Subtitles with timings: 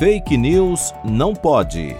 [0.00, 1.94] Fake News não pode.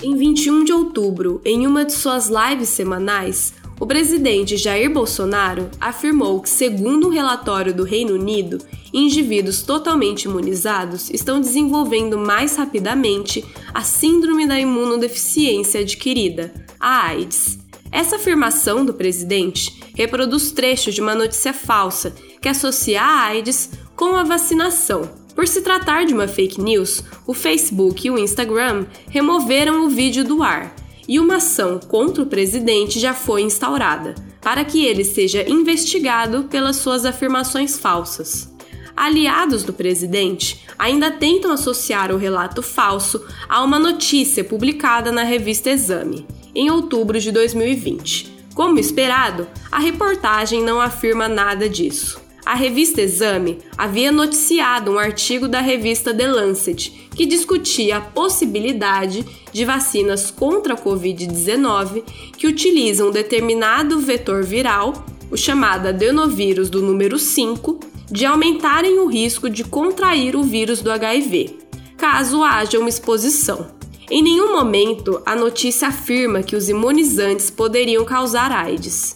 [0.00, 6.40] Em 21 de outubro, em uma de suas lives semanais, o presidente Jair Bolsonaro afirmou
[6.40, 8.58] que, segundo um relatório do Reino Unido,
[8.94, 13.44] indivíduos totalmente imunizados estão desenvolvendo mais rapidamente
[13.74, 17.61] a síndrome da imunodeficiência adquirida, a AIDS.
[17.92, 24.16] Essa afirmação do presidente reproduz trechos de uma notícia falsa que associa a AIDS com
[24.16, 29.84] a vacinação por se tratar de uma fake news, o Facebook e o Instagram removeram
[29.84, 30.74] o vídeo do ar
[31.08, 36.76] e uma ação contra o presidente já foi instaurada, para que ele seja investigado pelas
[36.76, 38.52] suas afirmações falsas.
[38.94, 45.70] Aliados do presidente ainda tentam associar o relato falso a uma notícia publicada na revista
[45.70, 48.32] Exame, em outubro de 2020.
[48.54, 52.20] Como esperado, a reportagem não afirma nada disso.
[52.44, 59.24] A revista Exame havia noticiado um artigo da revista The Lancet que discutia a possibilidade
[59.52, 62.02] de vacinas contra a Covid-19
[62.36, 67.78] que utilizam determinado vetor viral, o chamado adenovírus do número 5,
[68.10, 71.58] de aumentarem o risco de contrair o vírus do HIV,
[71.96, 73.81] caso haja uma exposição.
[74.14, 79.14] Em nenhum momento a notícia afirma que os imunizantes poderiam causar AIDS.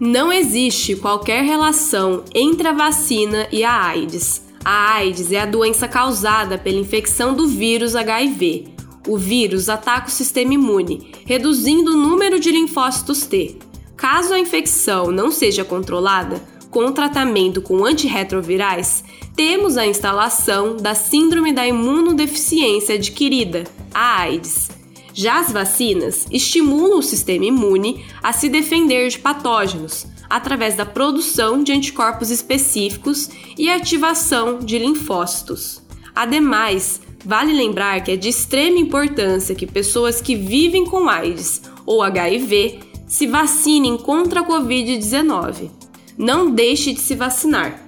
[0.00, 4.40] Não existe qualquer relação entre a vacina e a AIDS.
[4.64, 8.68] A AIDS é a doença causada pela infecção do vírus HIV.
[9.06, 13.58] O vírus ataca o sistema imune, reduzindo o número de linfócitos T.
[13.98, 19.04] Caso a infecção não seja controlada, com tratamento com antirretrovirais,
[19.38, 23.62] temos a instalação da Síndrome da Imunodeficiência Adquirida,
[23.94, 24.68] a AIDS
[25.14, 31.62] já as vacinas estimulam o sistema imune a se defender de patógenos através da produção
[31.62, 35.80] de anticorpos específicos e ativação de linfócitos.
[36.16, 42.02] Ademais, vale lembrar que é de extrema importância que pessoas que vivem com AIDS ou
[42.02, 45.70] HIV se vacinem contra a Covid-19.
[46.16, 47.87] Não deixe de se vacinar